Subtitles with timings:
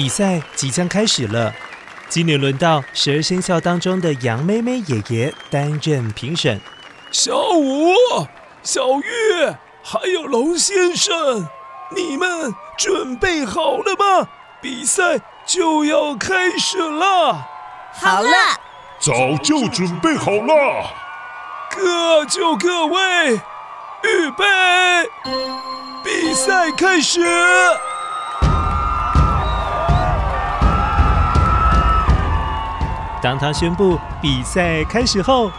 [0.00, 1.52] 比赛即将开始了，
[2.08, 6.58] 今年轮到十二生肖当中的羊妹妹爷爷担任评审。
[7.12, 7.92] 小五、
[8.62, 11.46] 小玉，还有龙先生，
[11.94, 14.26] 你们准备好了吗？
[14.62, 17.46] 比赛就要开始了。
[17.92, 18.58] 好了，
[18.98, 20.94] 早就准备好了。
[21.76, 24.46] 各就各位，预备，
[26.02, 27.20] 比赛开始。
[33.22, 35.50] 当他宣布比赛开始后，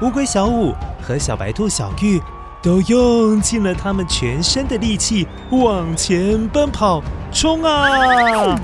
[0.00, 2.22] 乌龟小五和小白兔小玉
[2.62, 7.02] 都用尽了他们全身的力气往前奔跑，
[7.32, 8.58] 冲啊！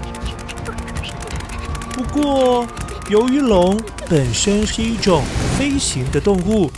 [1.93, 2.67] 不过，
[3.09, 3.77] 由于龙
[4.09, 5.23] 本身是一种
[5.59, 6.71] 飞行的动物，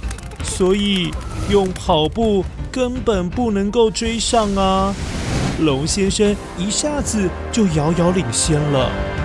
[0.42, 1.10] 所以
[1.50, 4.94] 用跑步根本不能够追上啊！
[5.60, 9.15] 龙先生一下子就遥遥领先了。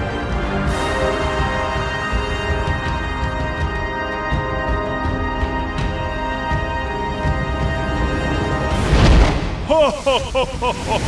[10.04, 11.02] 哈哈哈哈！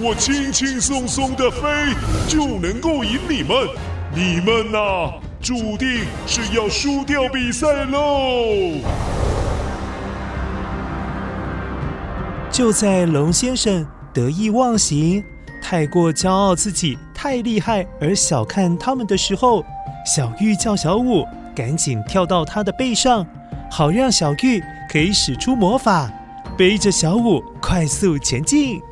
[0.00, 1.68] 我轻轻松松的飞
[2.26, 3.68] 就能够赢你们，
[4.14, 8.80] 你们呐、注定是要输掉比赛喽！
[12.50, 15.22] 就在龙先生得意忘形、
[15.62, 19.62] 太过骄傲自己太厉害而小看他们的时候，
[20.06, 23.26] 小玉叫小五赶紧跳到他的背上，
[23.70, 26.10] 好让小玉可以使出魔法。
[26.58, 28.82] 背着小五快速前进，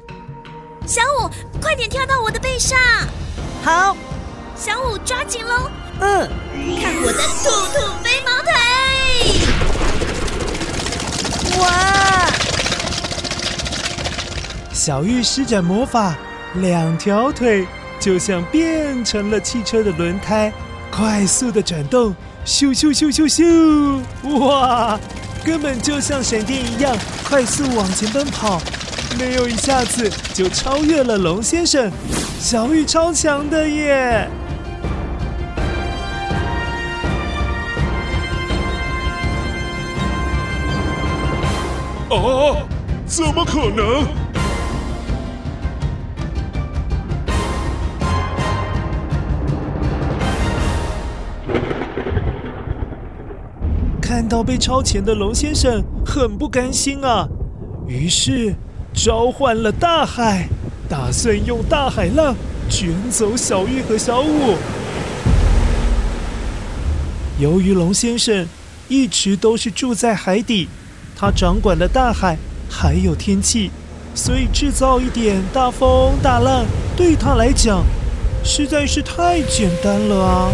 [0.87, 1.29] 小五
[1.61, 2.79] 快点跳到我的背上。
[3.65, 3.97] 好，
[4.55, 5.69] 小五抓紧喽。
[5.99, 6.31] 嗯，
[6.81, 8.53] 看我的兔兔飞毛腿！
[11.59, 12.31] 哇！
[14.73, 16.15] 小玉施展魔法，
[16.55, 17.67] 两条腿
[17.99, 20.53] 就像变成了汽车的轮胎，
[20.93, 24.01] 快速的转动，咻咻咻咻咻！
[24.39, 25.01] 哇！
[25.47, 26.93] 根本就像闪电一样
[27.29, 28.61] 快速往前奔跑，
[29.17, 31.89] 没有一下子就超越了龙先生。
[32.41, 34.29] 小玉超强的耶！
[42.11, 42.67] 啊！
[43.07, 44.26] 怎么可能？
[54.07, 57.27] 看到被超前的龙先生，很不甘心啊，
[57.89, 58.55] 于是
[58.95, 60.49] 召唤了大海，
[60.89, 62.37] 打算用大海浪
[62.71, 64.55] 卷走小玉和小五。
[67.41, 68.47] 由于龙先生
[68.87, 70.69] 一直都是住在海底，
[71.17, 72.39] 他掌管了大海
[72.71, 73.73] 还有天气，
[74.15, 76.65] 所以制造一点大风大浪
[76.97, 77.83] 对他来讲
[78.45, 80.53] 实在是太简单了啊。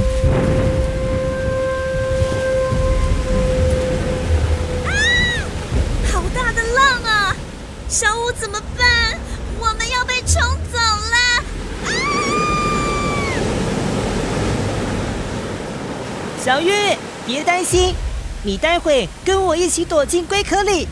[8.42, 9.16] 怎么办？
[9.60, 10.42] 我们要被冲
[10.72, 11.44] 走了！
[16.44, 16.72] 小玉，
[17.24, 17.94] 别担心，
[18.42, 20.88] 你待会跟我一起躲进龟壳里。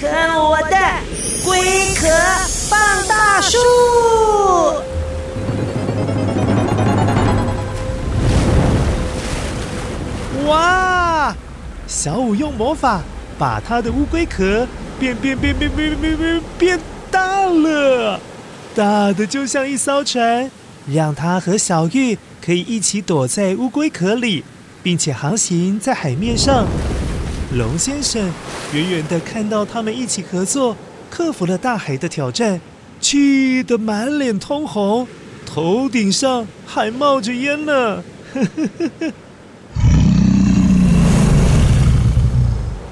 [0.00, 0.76] 看我的
[1.44, 2.08] 龟壳
[2.68, 3.56] 放大术！
[10.48, 11.32] 哇！
[11.86, 13.00] 小五用魔法
[13.38, 14.66] 把他的乌龟壳。
[14.98, 18.20] 变变变变变变变变大了，
[18.74, 20.50] 大的就像一艘船，
[20.92, 24.42] 让他和小玉可以一起躲在乌龟壳里，
[24.82, 26.66] 并且航行在海面上。
[27.56, 28.30] 龙先生
[28.72, 30.76] 远远的看到他们一起合作，
[31.08, 32.60] 克服了大海的挑战，
[33.00, 35.06] 气得满脸通红，
[35.46, 38.02] 头顶上还冒着烟呢。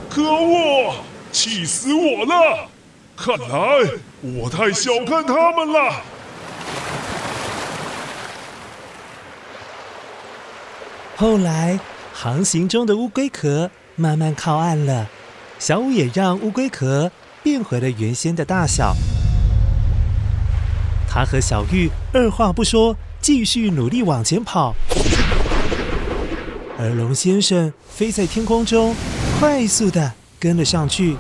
[0.09, 0.95] 可恶！
[1.37, 2.67] 气死我了！
[3.15, 3.91] 看来
[4.23, 6.03] 我太小看他们了。
[11.15, 11.79] 后来，
[12.15, 15.11] 航行中的乌龟壳慢慢靠岸了，
[15.59, 17.13] 小五也让乌龟壳
[17.43, 18.97] 变回了原先的大小。
[21.07, 24.75] 他和小玉二话不说，继续努力往前跑，
[26.79, 28.95] 而龙先生飞在天空中。
[29.39, 31.17] 快速的跟了上去，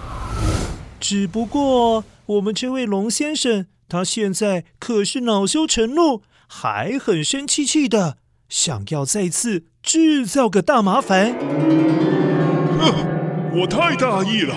[1.00, 8.18] 只不过我们这位龙先生，他现在可是恼羞成怒，还很生气气的，
[8.48, 11.34] 想要再次制造个大麻烦。
[12.78, 14.54] 哼，我太大意了，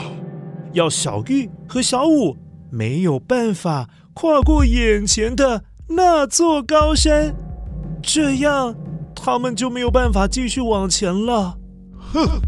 [0.74, 2.38] 要小玉和小五
[2.70, 7.34] 没有办法跨过眼前的那座高山，
[8.02, 8.76] 这样
[9.16, 11.58] 他们就没有办法继续往前了。
[12.14, 12.42] 哼。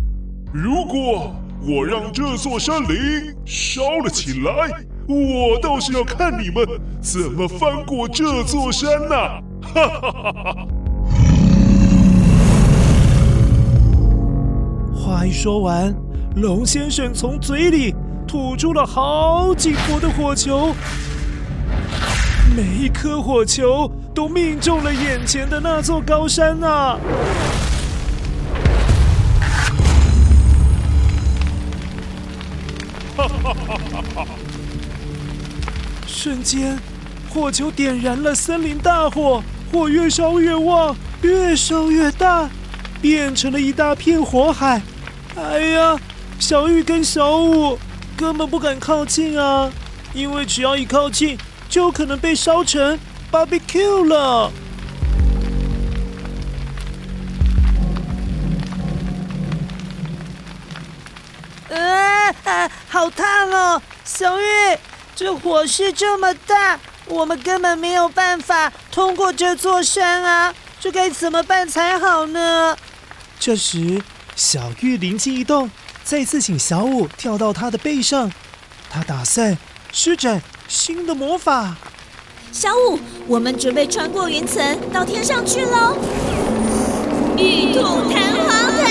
[0.53, 6.67] 如果我让这座山林烧了起来，我倒是要看你们
[6.99, 9.39] 怎么翻过这座山呐！
[9.61, 10.67] 哈哈哈哈哈！
[14.95, 15.93] 话一说完，
[16.37, 17.93] 龙先生从嘴里
[18.27, 20.73] 吐出了好几颗的火球，
[22.55, 26.97] 每一颗火球都命中了眼前的那座高山呐！
[36.23, 36.77] 瞬间，
[37.33, 42.47] 火球点燃了森林大火，火越烧越旺，越烧越大，
[43.01, 44.79] 变成了一大片火海。
[45.35, 45.97] 哎呀，
[46.37, 47.75] 小玉跟小五
[48.15, 49.71] 根本不敢靠近啊，
[50.13, 51.35] 因为只要一靠近，
[51.67, 52.99] 就可能被烧成
[53.31, 54.51] barbecue 了。
[61.71, 63.81] 啊，好烫哦！
[64.03, 64.43] 小玉，
[65.21, 70.51] 这火势这么大，我们根本没有办法通过这座山啊！
[70.79, 72.75] 这该怎么办才好呢？
[73.39, 74.01] 这时，
[74.35, 75.69] 小玉灵机一动，
[76.03, 78.31] 再次请小五跳到他的背上，
[78.89, 79.55] 他打算
[79.91, 81.75] 施展新的魔法。
[82.51, 82.97] 小五，
[83.27, 85.95] 我们准备穿过云层到天上去喽！
[87.37, 88.87] 玉兔弹簧腿。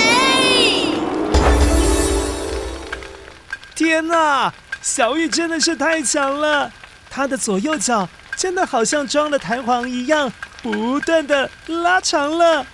[3.75, 6.71] 天哪，小玉真的是太强了！
[7.09, 10.31] 她的左右脚真的好像装了弹簧一样，
[10.61, 12.65] 不断的拉长了。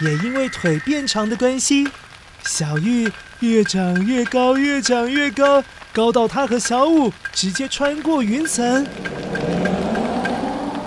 [0.00, 1.88] 也因为腿变长的关系，
[2.46, 3.10] 小玉
[3.40, 8.86] 越长越高，越长越高，高到她和小五直接穿过云层。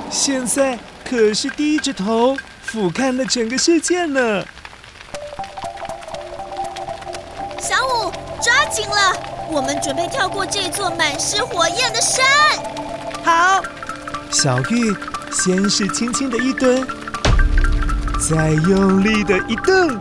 [0.10, 4.46] 现在可是低着头俯瞰了整个世界呢。
[8.41, 9.13] 抓紧了，
[9.50, 12.24] 我们准备跳过这座满是火焰的山。
[13.24, 13.62] 好，
[14.32, 14.96] 小玉
[15.32, 16.86] 先是轻轻的一蹲，
[18.20, 20.00] 再用力的一蹬。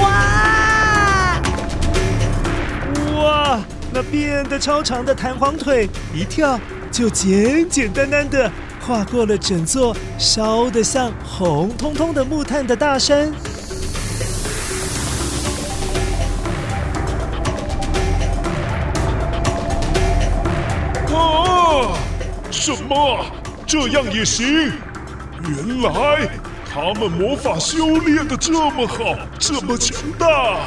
[0.00, 1.40] 哇！
[3.16, 3.60] 哇！
[3.92, 6.60] 那变得超长的弹簧腿一跳，
[6.92, 8.50] 就简简单单的
[8.84, 13.32] 跨过了整座烧得像红彤彤的木炭的大山。
[22.68, 23.24] 什么？
[23.66, 24.46] 这样也行？
[25.40, 26.28] 原来
[26.70, 30.58] 他们魔法修炼的这么好，这么强大。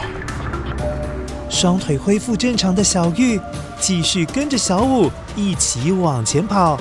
[1.48, 3.40] 双腿恢复正常的小玉，
[3.80, 6.76] 继续跟着小五一起往前跑。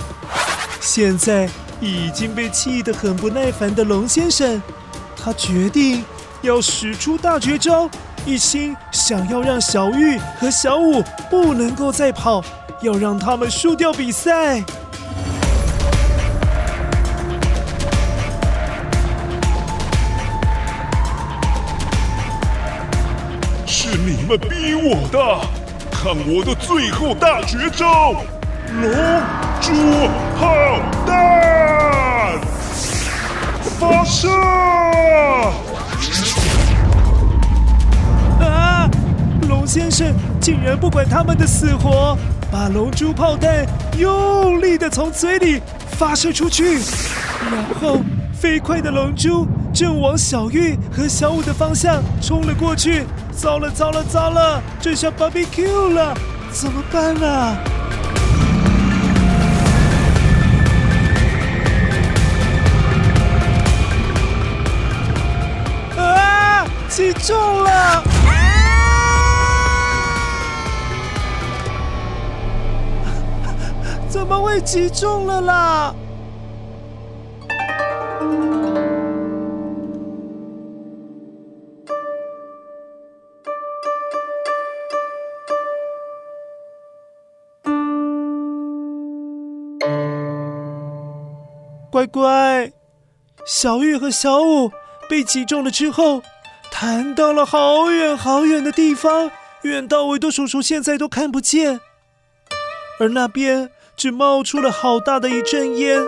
[0.80, 1.46] 现在
[1.82, 4.62] 已经被气得很不耐烦的龙先生，
[5.22, 6.02] 他决定
[6.40, 7.90] 要使出大绝招，
[8.24, 12.42] 一心想要让小玉和小五不能够再跑，
[12.80, 14.64] 要让他们输掉比赛。
[23.90, 25.18] 是你们逼我的
[25.90, 28.12] 看我的最后大绝招
[28.80, 28.92] 龙
[29.60, 29.72] 珠
[30.38, 32.40] 炮弹
[33.80, 34.28] 发射
[38.40, 38.88] 啊
[39.48, 42.16] 龙先生竟然不管他们的死活
[42.48, 43.66] 把龙珠炮弹
[43.98, 45.60] 用力的从嘴里
[45.98, 46.78] 发射出去
[47.50, 48.00] 然后
[48.32, 49.48] 飞快的龙珠
[49.80, 53.06] 正往小玉和小五的方向冲了过去。
[53.32, 56.14] 糟了糟了糟了，这下 BBQ 了，
[56.52, 57.56] 怎么办啊？
[65.96, 66.66] 啊！
[66.90, 67.34] 击中
[67.64, 68.02] 了！
[74.10, 75.94] 怎么会击中了啦？
[92.00, 92.72] 乖乖，
[93.44, 94.70] 小玉和小五
[95.08, 96.22] 被击中了之后，
[96.70, 99.30] 弹到了好远好远的地方，
[99.62, 101.80] 远到维多叔叔现在都看不见。
[102.98, 106.02] 而那边只冒出了好大的一阵烟，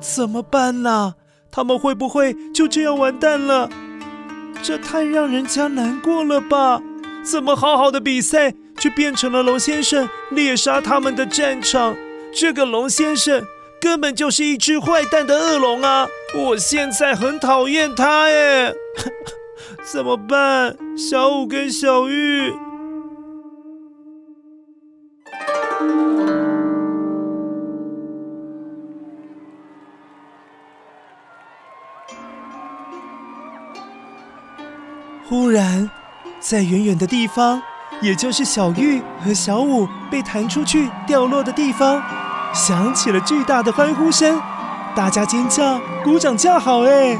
[0.00, 1.16] 怎么办呢？
[1.50, 3.68] 他们会不会就这样完蛋了？
[4.62, 6.80] 这太让人家难过了吧！
[7.22, 8.54] 怎么好好的比赛，
[8.86, 11.96] 却变成了龙先生猎杀他们的战场？
[12.32, 13.44] 这个龙先生
[13.80, 16.06] 根本就是一只坏蛋的恶龙啊！
[16.32, 18.72] 我现在很讨厌他耶。
[19.82, 20.76] 怎么办？
[20.96, 22.52] 小五跟小玉。
[35.28, 35.90] 忽然，
[36.38, 37.60] 在远远的地方，
[38.00, 42.02] 也就是小玉和小五被弹出去掉落的地方，
[42.52, 44.40] 响起了巨大的欢呼声，
[44.94, 47.18] 大家尖叫、鼓掌叫好哎！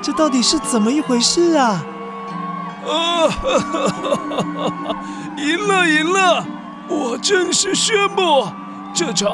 [0.00, 1.82] 这到底是怎么一回事啊？
[2.84, 3.28] 啊！
[3.28, 4.96] 哈哈哈！
[5.36, 6.44] 赢了，赢了！
[6.88, 8.48] 我正式宣布，
[8.92, 9.30] 这场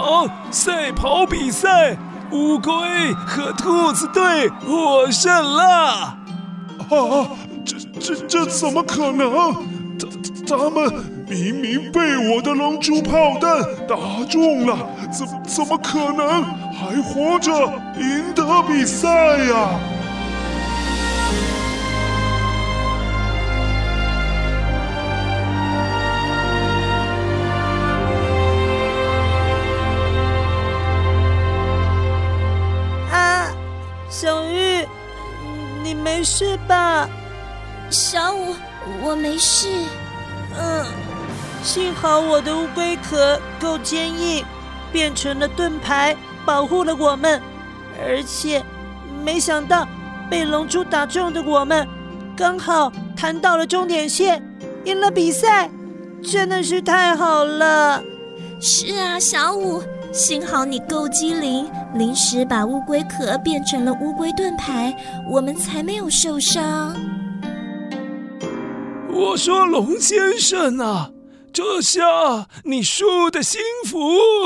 [0.50, 1.96] 赛跑比赛，
[2.30, 2.72] 乌龟
[3.26, 6.16] 和兔子队获胜了！
[6.90, 7.28] 啊！
[7.64, 9.77] 这、这、这怎么可能？
[9.98, 10.06] 他、
[10.46, 10.92] 他们
[11.28, 12.00] 明明被
[12.30, 13.96] 我的龙珠炮弹打
[14.30, 14.78] 中了，
[15.10, 17.50] 怎、怎么可能还活着
[17.98, 19.08] 赢得比赛
[19.44, 19.80] 呀？
[33.10, 33.50] 啊，
[34.08, 34.86] 小玉，
[35.82, 36.87] 你没事吧，
[39.02, 39.68] 我没事。
[40.58, 40.84] 嗯，
[41.62, 44.44] 幸好我的乌龟壳够坚硬，
[44.92, 47.40] 变成了盾牌，保护了我们。
[48.00, 48.62] 而且，
[49.24, 49.86] 没想到
[50.30, 51.86] 被龙珠打中的我们，
[52.36, 54.42] 刚好弹到了终点线，
[54.84, 55.70] 赢了比赛，
[56.22, 58.02] 真的是太好了。
[58.60, 59.82] 是啊，小五。
[60.10, 64.96] 幸好你够机灵，临时把乌龟壳变成了乌龟盾牌，
[65.28, 66.96] 我们才没有受伤。
[69.18, 71.10] 我说龙先生啊，
[71.52, 73.98] 这下你输得心服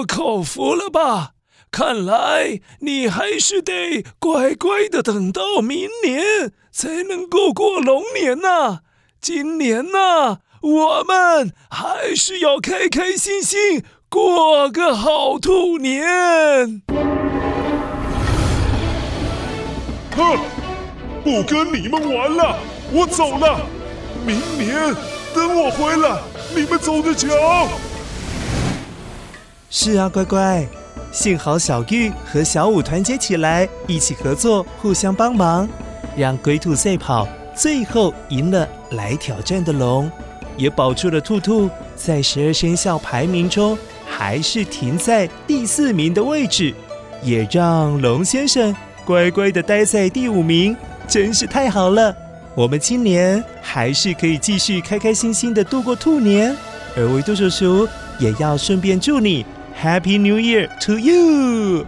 [0.08, 1.32] 口服了吧？
[1.70, 8.80] 看来你还是得乖乖的等到明年才能够过龙年呐、
[9.20, 13.84] 今年呐、我们还是要开开心心。
[14.08, 16.82] 过个好兔年！
[20.16, 20.38] 哼，
[21.22, 22.56] 不跟你们玩了，
[22.90, 23.60] 我走了。
[24.24, 24.76] 明年
[25.34, 26.18] 等我回来，
[26.54, 27.68] 你们走着瞧。
[29.68, 30.66] 是啊，乖乖，
[31.10, 35.68] 幸好小玉和小五团结起来，一起合作，互相帮忙，
[36.16, 40.10] 让龟兔赛跑最后赢了来挑战的龙，
[40.56, 43.76] 也保住了兔兔在十二生肖排名中。
[44.14, 46.74] 还是停在第四名的位置，
[47.22, 48.76] 也让龙先生
[49.06, 50.76] 乖乖的待在第五名，
[51.08, 52.14] 真是太好了。
[52.54, 56.54] 我们今年还是可以继续开开心心的度过兔年，
[56.94, 59.46] 而维多叔叔也要顺便祝你
[59.82, 61.86] Happy New Year to you。